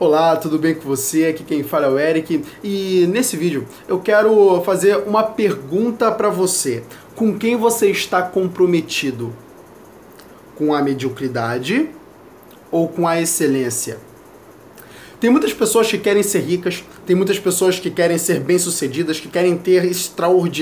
[0.00, 1.26] Olá, tudo bem com você?
[1.26, 6.28] Aqui quem fala é o Eric e nesse vídeo eu quero fazer uma pergunta para
[6.28, 6.84] você.
[7.16, 9.34] Com quem você está comprometido?
[10.54, 11.90] Com a mediocridade
[12.70, 13.98] ou com a excelência?
[15.20, 19.26] Tem muitas pessoas que querem ser ricas, tem muitas pessoas que querem ser bem-sucedidas, que
[19.26, 19.82] querem ter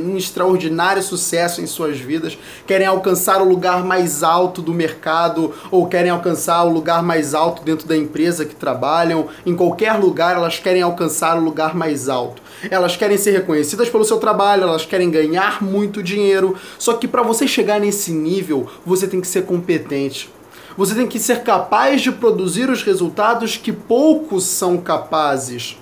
[0.00, 5.86] um extraordinário sucesso em suas vidas, querem alcançar o lugar mais alto do mercado ou
[5.86, 9.28] querem alcançar o lugar mais alto dentro da empresa que trabalham.
[9.44, 12.40] Em qualquer lugar, elas querem alcançar o lugar mais alto.
[12.70, 16.56] Elas querem ser reconhecidas pelo seu trabalho, elas querem ganhar muito dinheiro.
[16.78, 20.37] Só que para você chegar nesse nível, você tem que ser competente.
[20.78, 25.76] Você tem que ser capaz de produzir os resultados que poucos são capazes.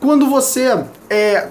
[0.00, 1.48] Quando você é,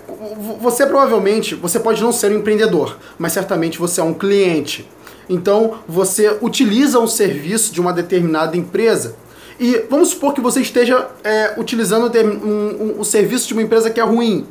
[0.59, 4.89] você provavelmente, você pode não ser um empreendedor, mas certamente você é um cliente.
[5.29, 9.15] Então, você utiliza um serviço de uma determinada empresa.
[9.59, 13.91] E vamos supor que você esteja é, utilizando um, um, um serviço de uma empresa
[13.91, 14.47] que é ruim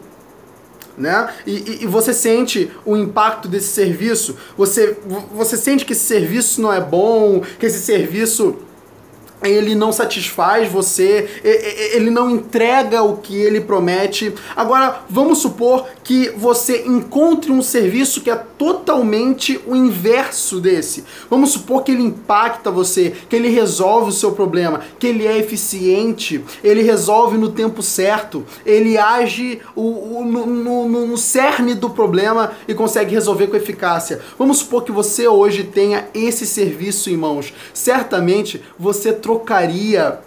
[0.97, 1.29] né?
[1.47, 4.97] E, e, você sente o impacto desse serviço, você,
[5.33, 8.57] você sente que esse serviço não é bom, que esse serviço
[9.43, 11.29] ele não satisfaz você,
[11.93, 14.35] ele não entrega o que ele promete.
[14.55, 21.05] Agora, vamos supor que você encontre um serviço que é totalmente o inverso desse.
[21.29, 25.37] Vamos supor que ele impacta você, que ele resolve o seu problema, que ele é
[25.37, 31.91] eficiente, ele resolve no tempo certo, ele age o, o, no, no, no cerne do
[31.91, 34.21] problema e consegue resolver com eficácia.
[34.39, 37.53] Vamos supor que você hoje tenha esse serviço em mãos.
[37.75, 40.21] Certamente você trocaria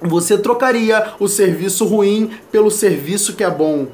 [0.00, 3.86] você trocaria o serviço ruim pelo serviço que é bom.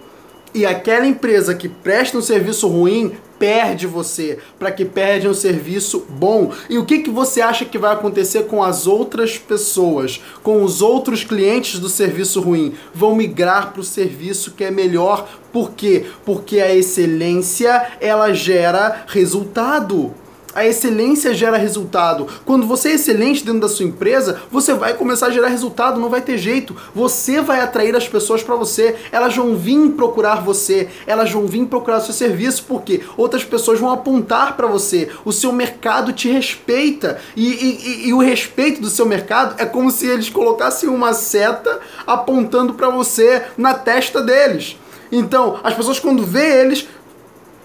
[0.52, 6.04] E aquela empresa que presta um serviço ruim perde você, para que perde um serviço
[6.10, 6.52] bom.
[6.68, 10.82] E o que, que você acha que vai acontecer com as outras pessoas, com os
[10.82, 12.74] outros clientes do serviço ruim?
[12.92, 15.28] Vão migrar para o serviço que é melhor.
[15.52, 16.06] Por quê?
[16.24, 20.12] Porque a excelência ela gera resultado.
[20.54, 22.26] A excelência gera resultado.
[22.44, 26.08] Quando você é excelente dentro da sua empresa, você vai começar a gerar resultado, não
[26.08, 26.76] vai ter jeito.
[26.94, 28.96] Você vai atrair as pessoas para você.
[29.12, 33.90] Elas vão vir procurar você, elas vão vir procurar seu serviço, porque outras pessoas vão
[33.90, 35.08] apontar para você.
[35.24, 37.20] O seu mercado te respeita.
[37.36, 41.80] E, e, e, o respeito do seu mercado é como se eles colocassem uma seta
[42.06, 44.76] apontando para você na testa deles.
[45.12, 46.86] Então, as pessoas quando vê eles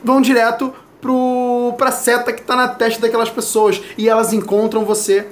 [0.04, 0.74] vão direto
[1.06, 5.28] pro, pra seta que tá na testa daquelas pessoas e elas encontram você.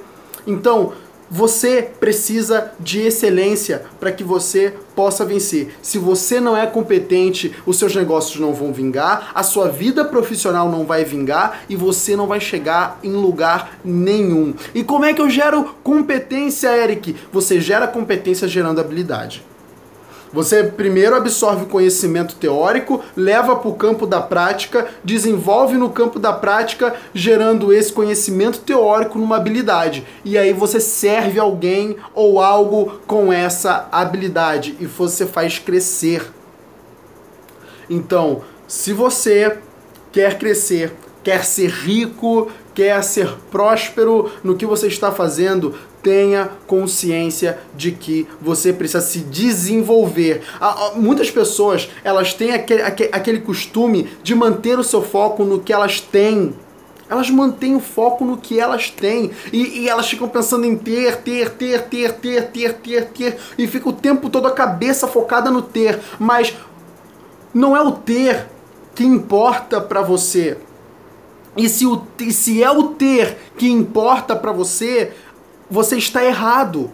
[0.45, 0.94] Então,
[1.31, 5.73] você precisa de excelência para que você possa vencer.
[5.81, 10.69] Se você não é competente, os seus negócios não vão vingar, a sua vida profissional
[10.69, 14.53] não vai vingar e você não vai chegar em lugar nenhum.
[14.75, 17.16] E como é que eu gero competência, Eric?
[17.31, 19.44] Você gera competência gerando habilidade.
[20.33, 26.17] Você primeiro absorve o conhecimento teórico, leva para o campo da prática, desenvolve no campo
[26.17, 30.03] da prática, gerando esse conhecimento teórico numa habilidade.
[30.25, 36.25] E aí você serve alguém ou algo com essa habilidade e você faz crescer.
[37.88, 39.59] Então, se você
[40.11, 45.73] quer crescer, quer ser rico, quer ser próspero no que você está fazendo,
[46.03, 50.44] tenha consciência de que você precisa se desenvolver.
[50.95, 56.01] Muitas pessoas, elas têm aquele, aquele costume de manter o seu foco no que elas
[56.01, 56.53] têm.
[57.09, 59.31] Elas mantêm o foco no que elas têm.
[59.51, 63.38] E, e, elas ficam pensando em ter, ter, ter, ter, ter, ter, ter, ter.
[63.57, 66.00] E fica o tempo todo a cabeça focada no ter.
[66.17, 66.56] Mas
[67.53, 68.47] não é o ter
[68.95, 70.57] que importa para você.
[71.55, 75.11] E se, o, e se é o ter que importa para você,
[75.69, 76.89] você está errado.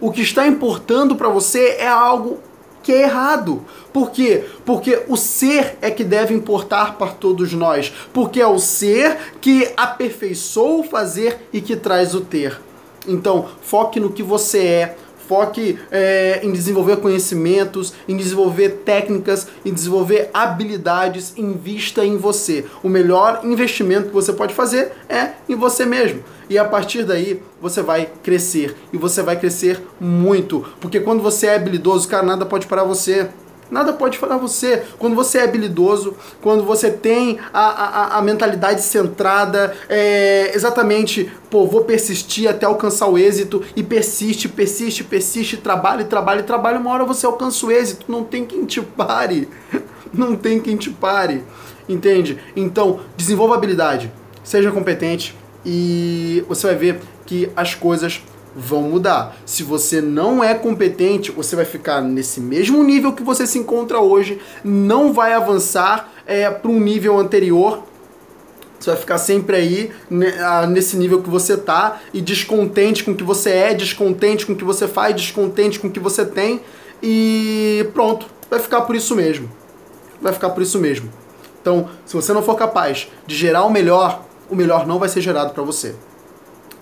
[0.00, 2.38] O que está importando para você é algo
[2.82, 3.64] que é errado.
[3.92, 4.44] Por quê?
[4.64, 7.92] Porque o ser é que deve importar para todos nós.
[8.12, 12.60] Porque é o ser que aperfeiçoa o fazer e que traz o ter.
[13.08, 14.96] Então, foque no que você é,
[15.28, 22.64] foque é, em desenvolver conhecimentos, em desenvolver técnicas, em desenvolver habilidades, invista em você.
[22.82, 26.22] O melhor investimento que você pode fazer é em você mesmo.
[26.48, 28.76] E a partir daí você vai crescer.
[28.92, 30.64] E você vai crescer muito.
[30.80, 33.28] Porque quando você é habilidoso, cara, nada pode parar você.
[33.70, 34.82] Nada pode parar você.
[34.98, 41.66] Quando você é habilidoso, quando você tem a, a, a mentalidade centrada, é, exatamente, pô,
[41.66, 47.04] vou persistir até alcançar o êxito, e persiste, persiste, persiste, trabalha, trabalha, trabalha, uma hora
[47.04, 48.10] você alcança o êxito.
[48.10, 49.48] Não tem quem te pare.
[50.14, 51.42] Não tem quem te pare.
[51.88, 52.38] Entende?
[52.54, 54.10] Então, desenvolva habilidade,
[54.42, 58.22] seja competente, e você vai ver que as coisas
[58.56, 59.36] vão mudar.
[59.44, 64.00] Se você não é competente, você vai ficar nesse mesmo nível que você se encontra
[64.00, 67.82] hoje, não vai avançar é, para um nível anterior.
[68.80, 69.92] Você vai ficar sempre aí
[70.68, 74.56] nesse nível que você tá e descontente com o que você é, descontente com o
[74.56, 76.60] que você faz, descontente com o que você tem
[77.02, 79.50] e pronto, vai ficar por isso mesmo.
[80.20, 81.10] Vai ficar por isso mesmo.
[81.60, 85.20] Então, se você não for capaz de gerar o melhor, o melhor não vai ser
[85.20, 85.94] gerado para você.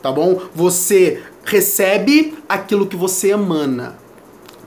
[0.02, 0.38] Tá bom?
[0.54, 3.96] Você recebe aquilo que você emana.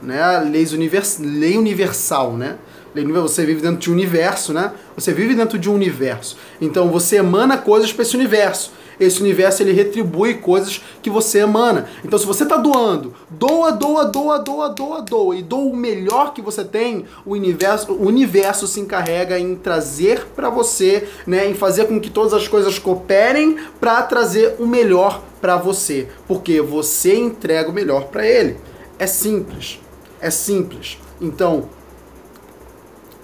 [0.02, 0.38] Né?
[0.50, 1.18] Leis univers...
[1.18, 2.56] Lei universal, né?
[2.94, 4.72] Você vive dentro de um universo, né?
[4.96, 6.36] Você vive dentro de um universo.
[6.60, 8.72] Então você emana coisas para esse universo.
[8.98, 11.86] Esse universo ele retribui coisas que você emana.
[12.04, 16.32] Então se você está doando, doa, doa, doa, doa, doa, doa e doa o melhor
[16.32, 21.54] que você tem, o universo, o universo se encarrega em trazer para você, né, em
[21.54, 27.16] fazer com que todas as coisas cooperem para trazer o melhor para você, porque você
[27.16, 28.56] entrega o melhor para ele.
[28.98, 29.80] É simples.
[30.20, 30.98] É simples.
[31.20, 31.68] Então,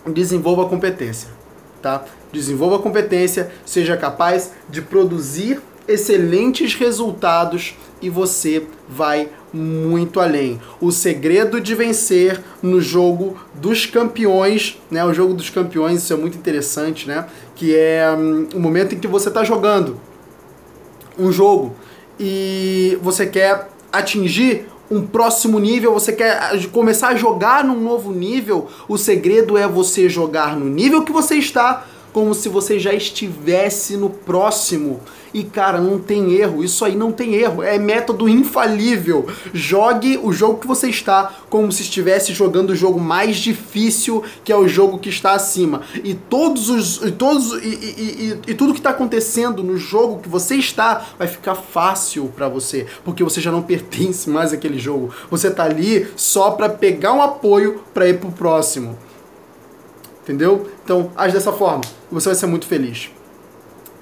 [0.07, 1.29] desenvolva a competência,
[1.85, 2.03] tá?
[2.33, 10.59] Desenvolva competência, seja capaz de produzir excelentes resultados e você vai muito além.
[10.81, 15.05] O segredo de vencer no jogo dos campeões, né?
[15.05, 17.27] O jogo dos campeões, isso é muito interessante, né?
[17.55, 20.01] Que é um, o momento em que você está jogando
[21.19, 21.77] um jogo
[22.19, 28.69] e você quer atingir um próximo nível, você quer começar a jogar num novo nível,
[28.89, 31.85] o segredo é você jogar no nível que você está,
[32.15, 35.01] como se você já estivesse no próximo.
[35.35, 39.27] E cara, não tem erro, isso aí não tem erro, é método infalível.
[39.53, 44.53] Jogue o jogo que você está como se estivesse jogando o jogo mais difícil, que
[44.53, 45.83] é o jogo que está acima.
[46.05, 50.23] E todos os e todos e, e, e, e tudo que está acontecendo no jogo
[50.23, 54.79] que você está vai ficar fácil para você, porque você já não pertence mais àquele
[54.79, 55.13] jogo.
[55.29, 58.97] Você tá ali só para pegar um apoio para ir pro próximo.
[60.25, 60.71] Entendeu?
[60.83, 61.83] Então, age dessa forma.
[62.11, 63.11] Você vai ser muito feliz.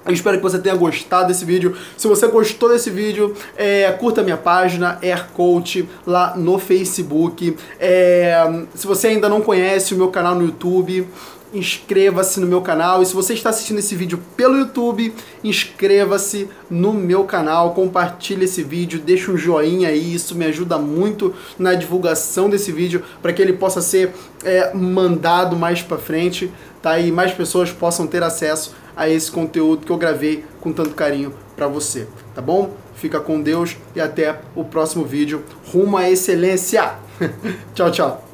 [0.05, 1.75] Eu espero que você tenha gostado desse vídeo.
[1.97, 7.55] Se você gostou desse vídeo, é, curta minha página, Air Coach, lá no Facebook.
[7.79, 8.43] É,
[8.75, 11.07] se você ainda não conhece o meu canal no YouTube,
[11.53, 13.01] inscreva-se no meu canal.
[13.01, 15.13] E se você está assistindo esse vídeo pelo YouTube,
[15.43, 21.33] inscreva-se no meu canal, compartilhe esse vídeo, deixe um joinha aí, isso me ajuda muito
[21.57, 24.13] na divulgação desse vídeo para que ele possa ser
[24.43, 26.51] é, mandado mais para frente,
[26.83, 26.99] tá?
[26.99, 31.33] E mais pessoas possam ter acesso a esse conteúdo que eu gravei com tanto carinho
[31.55, 32.75] para você, tá bom?
[32.93, 36.93] Fica com Deus e até o próximo vídeo rumo à excelência.
[37.73, 38.32] tchau, tchau.